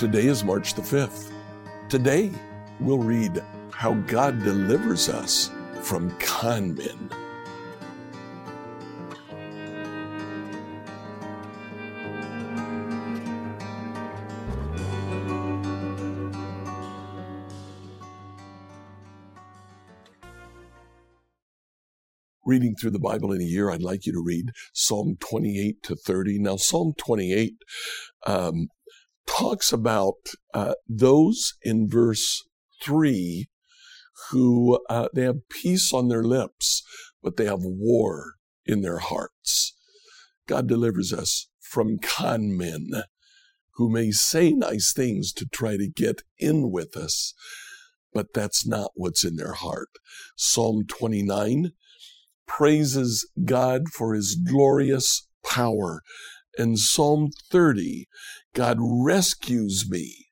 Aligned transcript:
Today 0.00 0.28
is 0.28 0.42
March 0.42 0.72
the 0.72 0.80
5th. 0.80 1.30
Today, 1.90 2.30
we'll 2.80 2.96
read 2.96 3.44
how 3.70 3.92
God 3.92 4.42
delivers 4.42 5.10
us 5.10 5.50
from 5.82 6.10
con 6.20 6.74
men. 6.74 7.10
Reading 22.50 22.74
through 22.74 22.90
the 22.90 22.98
Bible 22.98 23.30
in 23.30 23.40
a 23.40 23.44
year, 23.44 23.70
I'd 23.70 23.80
like 23.80 24.06
you 24.06 24.12
to 24.12 24.20
read 24.20 24.50
Psalm 24.72 25.16
28 25.20 25.84
to 25.84 25.94
30. 25.94 26.40
Now, 26.40 26.56
Psalm 26.56 26.94
28 26.98 27.52
um, 28.26 28.66
talks 29.24 29.72
about 29.72 30.16
uh, 30.52 30.74
those 30.88 31.54
in 31.62 31.88
verse 31.88 32.42
3 32.82 33.46
who 34.32 34.80
uh, 34.90 35.06
they 35.14 35.22
have 35.22 35.48
peace 35.48 35.92
on 35.92 36.08
their 36.08 36.24
lips, 36.24 36.82
but 37.22 37.36
they 37.36 37.44
have 37.44 37.60
war 37.62 38.34
in 38.66 38.82
their 38.82 38.98
hearts. 38.98 39.72
God 40.48 40.66
delivers 40.66 41.12
us 41.12 41.46
from 41.60 41.98
con 41.98 42.56
men 42.56 43.04
who 43.74 43.88
may 43.88 44.10
say 44.10 44.50
nice 44.50 44.92
things 44.92 45.32
to 45.34 45.46
try 45.46 45.76
to 45.76 45.88
get 45.88 46.22
in 46.36 46.72
with 46.72 46.96
us, 46.96 47.32
but 48.12 48.34
that's 48.34 48.66
not 48.66 48.90
what's 48.94 49.22
in 49.22 49.36
their 49.36 49.52
heart. 49.52 49.90
Psalm 50.36 50.82
29 50.88 51.70
praises 52.56 53.28
God 53.44 53.88
for 53.88 54.14
his 54.14 54.34
glorious 54.34 55.26
power. 55.44 56.02
And 56.58 56.78
Psalm 56.78 57.30
30, 57.50 58.06
God 58.54 58.78
rescues 58.80 59.86
me, 59.88 60.26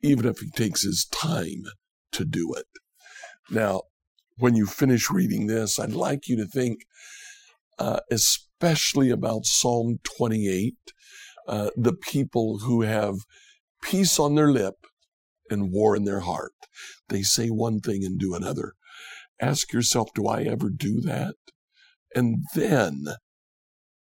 even 0.00 0.26
if 0.26 0.38
he 0.38 0.50
takes 0.50 0.82
his 0.82 1.04
time 1.04 1.64
to 2.12 2.24
do 2.24 2.54
it. 2.56 2.66
Now, 3.50 3.82
when 4.38 4.56
you 4.56 4.66
finish 4.66 5.10
reading 5.10 5.46
this, 5.46 5.78
I'd 5.78 5.92
like 5.92 6.28
you 6.28 6.36
to 6.36 6.46
think 6.46 6.80
uh, 7.78 8.00
especially 8.10 9.10
about 9.10 9.44
Psalm 9.44 9.98
28, 10.04 10.74
uh, 11.48 11.70
the 11.76 11.92
people 11.92 12.60
who 12.60 12.82
have 12.82 13.16
peace 13.82 14.18
on 14.18 14.34
their 14.34 14.50
lip 14.50 14.86
and 15.50 15.72
war 15.72 15.96
in 15.96 16.04
their 16.04 16.20
heart. 16.20 16.52
They 17.08 17.22
say 17.22 17.48
one 17.48 17.80
thing 17.80 18.04
and 18.04 18.18
do 18.18 18.34
another. 18.34 18.74
Ask 19.42 19.72
yourself, 19.72 20.10
do 20.14 20.28
I 20.28 20.42
ever 20.44 20.70
do 20.70 21.00
that? 21.00 21.34
And 22.14 22.44
then 22.54 23.06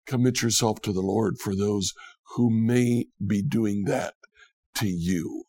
commit 0.06 0.42
yourself 0.42 0.80
to 0.84 0.94
the 0.94 1.02
Lord 1.02 1.38
for 1.38 1.54
those 1.54 1.92
who 2.36 2.50
may 2.50 3.08
be 3.26 3.42
doing 3.42 3.84
that 3.84 4.14
to 4.76 4.88
you. 4.88 5.44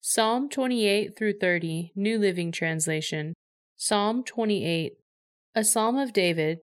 Psalm 0.00 0.48
28 0.48 1.16
through 1.16 1.38
30, 1.38 1.92
New 1.94 2.18
Living 2.18 2.50
Translation. 2.50 3.34
Psalm 3.76 4.24
28, 4.24 4.94
a 5.54 5.64
psalm 5.64 5.96
of 5.96 6.12
David. 6.12 6.58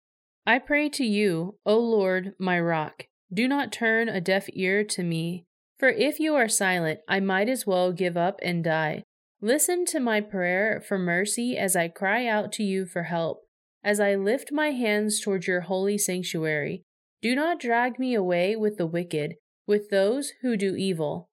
I 0.45 0.59
pray 0.59 0.89
to 0.89 1.05
you, 1.05 1.55
O 1.65 1.79
Lord, 1.79 2.33
my 2.37 2.59
rock. 2.59 3.05
Do 3.33 3.47
not 3.47 3.71
turn 3.71 4.09
a 4.09 4.19
deaf 4.19 4.47
ear 4.53 4.83
to 4.83 5.03
me, 5.03 5.45
for 5.79 5.87
if 5.87 6.19
you 6.19 6.35
are 6.35 6.49
silent, 6.49 6.99
I 7.07 7.21
might 7.21 7.47
as 7.47 7.65
well 7.65 7.93
give 7.93 8.17
up 8.17 8.39
and 8.43 8.61
die. 8.61 9.03
Listen 9.43 9.85
to 9.85 9.99
my 9.99 10.21
prayer 10.21 10.79
for 10.87 10.99
mercy 10.99 11.57
as 11.57 11.75
I 11.75 11.87
cry 11.87 12.27
out 12.27 12.51
to 12.53 12.63
you 12.63 12.85
for 12.85 13.03
help, 13.03 13.39
as 13.83 13.99
I 13.99 14.13
lift 14.13 14.51
my 14.51 14.69
hands 14.69 15.19
toward 15.19 15.47
your 15.47 15.61
holy 15.61 15.97
sanctuary. 15.97 16.83
Do 17.23 17.33
not 17.33 17.59
drag 17.59 17.97
me 17.97 18.13
away 18.13 18.55
with 18.55 18.77
the 18.77 18.85
wicked, 18.85 19.33
with 19.65 19.89
those 19.89 20.33
who 20.43 20.55
do 20.55 20.75
evil, 20.75 21.27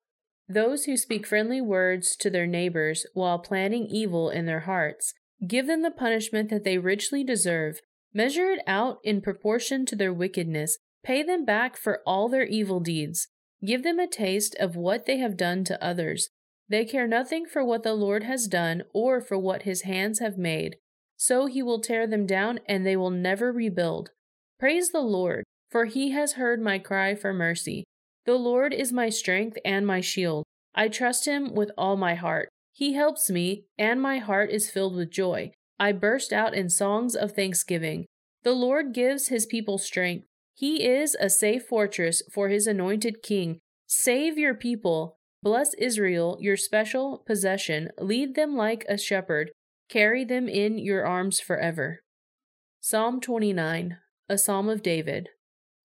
those 0.49 0.85
who 0.85 0.97
speak 0.97 1.27
friendly 1.27 1.61
words 1.61 2.17
to 2.17 2.31
their 2.31 2.47
neighbors 2.47 3.05
while 3.13 3.39
planning 3.39 3.87
evil 3.87 4.31
in 4.31 4.47
their 4.47 4.61
hearts. 4.61 5.13
Give 5.47 5.67
them 5.67 5.83
the 5.83 5.91
punishment 5.91 6.49
that 6.49 6.65
they 6.65 6.79
richly 6.79 7.23
deserve. 7.23 7.81
Measure 8.15 8.51
it 8.51 8.61
out 8.67 9.01
in 9.05 9.21
proportion 9.21 9.85
to 9.85 9.95
their 9.95 10.15
wickedness. 10.15 10.79
Pay 11.05 11.23
them 11.23 11.45
back 11.45 11.77
for 11.77 12.01
all 12.07 12.31
their 12.31 12.47
evil 12.47 12.81
deeds. 12.81 13.29
Give 13.63 13.83
them 13.83 13.99
a 13.99 14.07
taste 14.07 14.57
of 14.59 14.77
what 14.77 15.05
they 15.05 15.19
have 15.19 15.37
done 15.37 15.63
to 15.65 15.85
others. 15.85 16.31
They 16.69 16.85
care 16.85 17.07
nothing 17.07 17.47
for 17.47 17.65
what 17.65 17.83
the 17.83 17.95
Lord 17.95 18.25
has 18.25 18.47
done 18.47 18.83
or 18.93 19.21
for 19.21 19.39
what 19.39 19.63
his 19.63 19.83
hands 19.83 20.19
have 20.19 20.37
made. 20.37 20.77
So 21.17 21.47
he 21.47 21.63
will 21.63 21.81
tear 21.81 22.07
them 22.07 22.27
down 22.27 22.61
and 22.69 22.87
they 22.87 22.97
will 22.97 23.11
never 23.11 23.51
rebuild. 23.51 24.11
Praise 24.59 24.91
the 24.91 25.01
Lord, 25.01 25.45
for 25.71 25.87
he 25.87 26.11
has 26.11 26.35
heard 26.35 26.61
my 26.61 26.79
cry 26.79 27.15
for 27.15 27.33
mercy. 27.33 27.85
The 28.27 28.35
Lord 28.35 28.75
is 28.75 28.93
my 28.93 29.09
strength 29.09 29.57
and 29.65 29.87
my 29.87 30.01
shield. 30.01 30.45
I 30.75 30.89
trust 30.89 31.27
him 31.27 31.55
with 31.55 31.71
all 31.79 31.97
my 31.97 32.15
heart. 32.15 32.49
He 32.73 32.93
helps 32.93 33.31
me, 33.31 33.65
and 33.79 34.01
my 34.01 34.19
heart 34.19 34.51
is 34.51 34.71
filled 34.71 34.95
with 34.95 35.11
joy. 35.11 35.53
I 35.81 35.93
burst 35.93 36.33
out 36.33 36.55
in 36.55 36.69
songs 36.69 37.17
of 37.17 37.33
thanksgiving. 37.33 38.07
The 38.43 38.53
Lord 38.53 38.93
gives 38.93 39.29
his 39.29 39.47
people 39.47 39.79
strength. 39.79 40.27
He 40.55 40.87
is 40.87 41.17
a 41.19 41.31
safe 41.31 41.65
fortress 41.67 42.23
for 42.33 42.49
his 42.49 42.67
anointed 42.67 43.23
king. 43.23 43.59
Save 43.87 44.39
your 44.39 44.55
people, 44.55 45.18
Bless 45.43 45.75
Israel, 45.75 46.37
your 46.41 46.57
special 46.57 47.23
possession. 47.27 47.91
Lead 47.99 48.35
them 48.35 48.57
like 48.57 48.85
a 48.89 48.99
shepherd. 48.99 49.53
Carry 49.89 50.25
them 50.25 50.49
in 50.49 50.79
your 50.79 51.07
arms 51.07 51.39
forever. 51.41 52.01
Psalm 52.81 53.21
29, 53.21 53.99
a 54.29 54.39
psalm 54.39 54.69
of 54.69 54.83
David. 54.83 55.29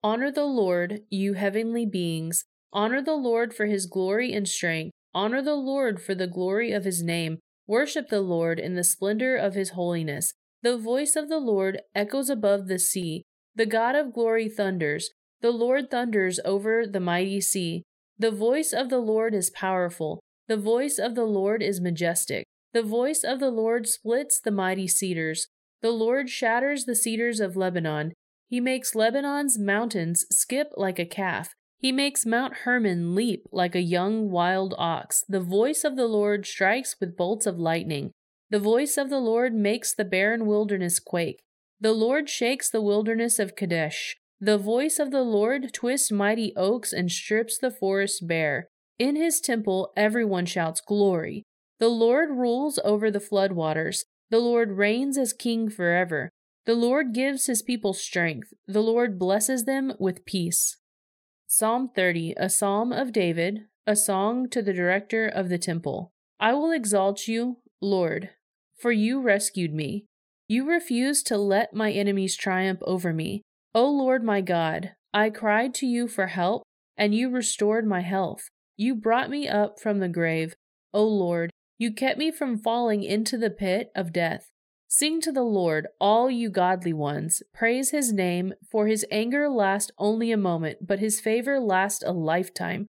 Honor 0.03 0.31
the 0.31 0.45
Lord, 0.45 1.01
you 1.09 1.33
heavenly 1.33 1.85
beings. 1.85 2.45
Honor 2.73 3.01
the 3.01 3.15
Lord 3.15 3.53
for 3.53 3.67
his 3.67 3.85
glory 3.85 4.33
and 4.33 4.47
strength. 4.47 4.91
Honor 5.13 5.41
the 5.41 5.55
Lord 5.55 6.01
for 6.01 6.13
the 6.13 6.27
glory 6.27 6.71
of 6.71 6.83
his 6.83 7.01
name. 7.01 7.39
Worship 7.67 8.09
the 8.09 8.21
Lord 8.21 8.59
in 8.59 8.75
the 8.75 8.83
splendor 8.83 9.35
of 9.35 9.55
his 9.55 9.69
holiness. 9.69 10.33
The 10.61 10.77
voice 10.77 11.15
of 11.15 11.29
the 11.29 11.39
Lord 11.39 11.81
echoes 11.93 12.29
above 12.29 12.67
the 12.67 12.79
sea. 12.79 13.23
The 13.55 13.65
God 13.65 13.95
of 13.95 14.13
glory 14.13 14.49
thunders. 14.49 15.11
The 15.41 15.51
Lord 15.51 15.89
thunders 15.89 16.39
over 16.43 16.85
the 16.85 16.99
mighty 16.99 17.39
sea. 17.41 17.83
The 18.17 18.31
voice 18.31 18.71
of 18.71 18.89
the 18.89 18.99
Lord 18.99 19.33
is 19.33 19.49
powerful. 19.49 20.21
The 20.47 20.57
voice 20.57 20.97
of 20.97 21.15
the 21.15 21.25
Lord 21.25 21.61
is 21.61 21.81
majestic. 21.81 22.45
The 22.73 22.83
voice 22.83 23.23
of 23.23 23.39
the 23.39 23.49
Lord 23.49 23.87
splits 23.87 24.39
the 24.39 24.51
mighty 24.51 24.87
cedars. 24.87 25.47
The 25.81 25.91
Lord 25.91 26.29
shatters 26.29 26.85
the 26.85 26.95
cedars 26.95 27.39
of 27.39 27.55
Lebanon. 27.55 28.13
He 28.47 28.61
makes 28.61 28.95
Lebanon's 28.95 29.59
mountains 29.59 30.25
skip 30.31 30.71
like 30.77 30.99
a 30.99 31.05
calf. 31.05 31.53
He 31.79 31.91
makes 31.91 32.25
Mount 32.25 32.57
Hermon 32.63 33.15
leap 33.15 33.47
like 33.51 33.75
a 33.75 33.81
young 33.81 34.31
wild 34.31 34.73
ox. 34.77 35.23
The 35.27 35.41
voice 35.41 35.83
of 35.83 35.95
the 35.95 36.07
Lord 36.07 36.45
strikes 36.45 36.95
with 36.99 37.17
bolts 37.17 37.45
of 37.45 37.59
lightning. 37.59 38.11
The 38.49 38.59
voice 38.59 38.97
of 38.97 39.09
the 39.09 39.19
Lord 39.19 39.53
makes 39.53 39.93
the 39.93 40.05
barren 40.05 40.45
wilderness 40.45 40.99
quake. 40.99 41.41
The 41.81 41.91
Lord 41.91 42.29
shakes 42.29 42.69
the 42.69 42.81
wilderness 42.81 43.39
of 43.39 43.55
Kadesh. 43.55 44.15
The 44.41 44.57
voice 44.57 44.99
of 44.99 45.11
the 45.11 45.23
Lord 45.23 45.73
twists 45.73 46.11
mighty 46.11 46.53
oaks 46.55 46.91
and 46.91 47.11
strips 47.11 47.57
the 47.57 47.71
forest 47.71 48.27
bare. 48.27 48.67
In 48.99 49.15
his 49.15 49.39
temple 49.39 49.93
everyone 49.95 50.45
shouts 50.45 50.81
glory. 50.81 51.43
The 51.79 51.89
Lord 51.89 52.29
rules 52.31 52.79
over 52.83 53.09
the 53.09 53.19
floodwaters. 53.19 54.03
The 54.29 54.39
Lord 54.39 54.71
reigns 54.71 55.17
as 55.17 55.33
king 55.33 55.69
forever. 55.69 56.29
The 56.65 56.75
Lord 56.75 57.13
gives 57.13 57.45
his 57.45 57.61
people 57.61 57.93
strength. 57.93 58.53
The 58.67 58.81
Lord 58.81 59.19
blesses 59.19 59.65
them 59.65 59.93
with 59.99 60.25
peace. 60.25 60.77
Psalm 61.47 61.91
30, 61.95 62.33
a 62.37 62.49
psalm 62.49 62.91
of 62.91 63.11
David, 63.11 63.67
a 63.85 63.95
song 63.95 64.49
to 64.49 64.61
the 64.61 64.73
director 64.73 65.27
of 65.27 65.47
the 65.49 65.59
temple. 65.59 66.11
I 66.39 66.53
will 66.53 66.71
exalt 66.71 67.27
you, 67.27 67.57
Lord, 67.81 68.31
for 68.79 68.91
you 68.91 69.21
rescued 69.21 69.73
me. 69.73 70.05
You 70.47 70.67
refused 70.67 71.27
to 71.27 71.37
let 71.37 71.73
my 71.73 71.91
enemies 71.91 72.35
triumph 72.35 72.79
over 72.81 73.13
me. 73.13 73.43
O 73.75 73.91
Lord 73.91 74.23
my 74.23 74.39
God, 74.39 74.93
I 75.13 75.29
cried 75.29 75.73
to 75.75 75.85
you 75.85 76.07
for 76.07 76.27
help, 76.27 76.63
and 76.95 77.13
you 77.13 77.29
restored 77.29 77.85
my 77.85 77.99
health. 77.99 78.47
You 78.77 78.95
brought 78.95 79.29
me 79.29 79.49
up 79.49 79.81
from 79.81 79.99
the 79.99 80.07
grave. 80.07 80.55
O 80.93 81.03
Lord, 81.03 81.51
you 81.77 81.91
kept 81.91 82.17
me 82.17 82.31
from 82.31 82.57
falling 82.57 83.03
into 83.03 83.37
the 83.37 83.49
pit 83.49 83.91
of 83.93 84.13
death. 84.13 84.49
Sing 84.87 85.19
to 85.19 85.31
the 85.33 85.43
Lord, 85.43 85.87
all 85.99 86.31
you 86.31 86.49
godly 86.49 86.93
ones. 86.93 87.43
Praise 87.53 87.91
his 87.91 88.13
name, 88.13 88.53
for 88.71 88.87
his 88.87 89.05
anger 89.11 89.49
lasts 89.49 89.91
only 89.97 90.31
a 90.31 90.37
moment, 90.37 90.87
but 90.87 90.99
his 90.99 91.19
favor 91.19 91.59
lasts 91.59 92.01
a 92.01 92.13
lifetime. 92.13 92.87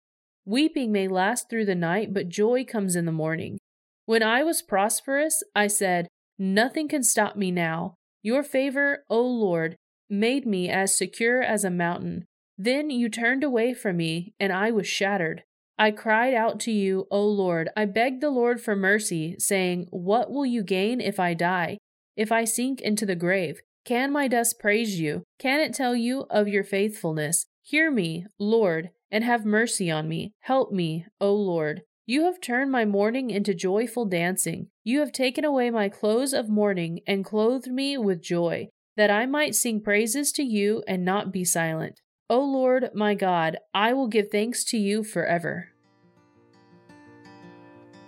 Weeping 0.45 0.91
may 0.91 1.07
last 1.07 1.49
through 1.49 1.63
the 1.63 1.75
night, 1.75 2.13
but 2.13 2.27
joy 2.27 2.65
comes 2.65 2.97
in 2.97 3.05
the 3.05 3.13
morning. 3.13 3.57
When 4.05 4.21
I 4.21 4.43
was 4.43 4.61
prosperous, 4.61 5.43
I 5.55 5.67
said, 5.67 6.09
Nothing 6.37 6.89
can 6.89 7.03
stop 7.03 7.37
me 7.37 7.51
now. 7.51 7.93
Your 8.21 8.43
favor, 8.43 9.05
O 9.09 9.21
Lord, 9.21 9.77
made 10.13 10.45
me 10.45 10.69
as 10.69 10.97
secure 10.97 11.41
as 11.41 11.63
a 11.63 11.69
mountain. 11.69 12.25
Then 12.57 12.89
you 12.89 13.09
turned 13.09 13.43
away 13.43 13.73
from 13.73 13.97
me, 13.97 14.33
and 14.39 14.53
I 14.53 14.71
was 14.71 14.87
shattered. 14.87 15.43
I 15.77 15.91
cried 15.91 16.33
out 16.33 16.59
to 16.61 16.71
you, 16.71 17.07
O 17.09 17.25
Lord. 17.25 17.69
I 17.75 17.85
begged 17.85 18.21
the 18.21 18.29
Lord 18.29 18.61
for 18.61 18.75
mercy, 18.75 19.35
saying, 19.39 19.87
What 19.89 20.31
will 20.31 20.45
you 20.45 20.63
gain 20.63 21.01
if 21.01 21.19
I 21.19 21.33
die? 21.33 21.77
if 22.15 22.31
I 22.31 22.45
sink 22.45 22.81
into 22.81 23.05
the 23.05 23.15
grave? 23.15 23.61
Can 23.85 24.11
my 24.11 24.27
dust 24.27 24.59
praise 24.59 24.99
you? 24.99 25.23
Can 25.39 25.59
it 25.59 25.73
tell 25.73 25.95
you 25.95 26.25
of 26.29 26.47
your 26.47 26.63
faithfulness? 26.63 27.45
Hear 27.61 27.91
me, 27.91 28.25
Lord, 28.39 28.91
and 29.11 29.23
have 29.23 29.45
mercy 29.45 29.89
on 29.91 30.07
me. 30.07 30.33
Help 30.41 30.71
me, 30.71 31.05
O 31.19 31.33
Lord. 31.33 31.81
You 32.05 32.23
have 32.25 32.41
turned 32.41 32.71
my 32.71 32.85
mourning 32.85 33.29
into 33.29 33.53
joyful 33.53 34.05
dancing. 34.05 34.67
You 34.83 34.99
have 34.99 35.11
taken 35.11 35.45
away 35.45 35.69
my 35.69 35.89
clothes 35.89 36.33
of 36.33 36.49
mourning 36.49 36.99
and 37.07 37.23
clothed 37.23 37.67
me 37.67 37.97
with 37.97 38.21
joy, 38.21 38.69
that 38.95 39.11
I 39.11 39.25
might 39.25 39.55
sing 39.55 39.81
praises 39.81 40.31
to 40.33 40.43
you 40.43 40.83
and 40.87 41.03
not 41.03 41.31
be 41.31 41.43
silent. 41.43 42.01
O 42.29 42.39
Lord 42.39 42.91
my 42.93 43.15
God, 43.15 43.57
I 43.73 43.93
will 43.93 44.07
give 44.07 44.29
thanks 44.29 44.63
to 44.65 44.77
you 44.77 45.03
forever. 45.03 45.69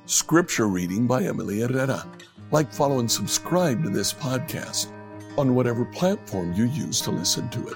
Scripture 0.06 0.68
reading 0.68 1.08
by 1.08 1.24
Emily 1.24 1.62
Herrera. 1.62 2.08
Like, 2.52 2.72
follow, 2.72 3.00
and 3.00 3.12
subscribe 3.12 3.82
to 3.84 3.90
this 3.90 4.14
podcast 4.14 4.92
on 5.38 5.56
whatever 5.56 5.86
platform 5.86 6.54
you 6.54 6.66
use 6.66 7.02
to 7.02 7.12
listen 7.12 7.50
to 7.50 7.68
it. 7.68 7.76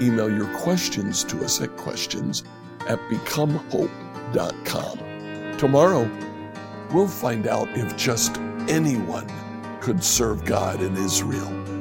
Email 0.00 0.34
your 0.34 0.46
questions 0.58 1.22
to 1.24 1.44
us 1.44 1.60
at 1.60 1.76
questions 1.76 2.44
at 2.88 2.98
becomehope.com. 3.10 5.58
Tomorrow, 5.58 6.10
we'll 6.92 7.08
find 7.08 7.46
out 7.46 7.68
if 7.76 7.94
just 7.96 8.38
anyone 8.68 9.30
could 9.80 10.02
serve 10.02 10.44
God 10.44 10.80
in 10.80 10.96
Israel. 10.96 11.73